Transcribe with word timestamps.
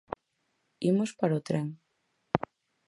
Imos 0.91 1.11
para 1.19 1.37
o 1.39 1.43
tren. 1.47 1.67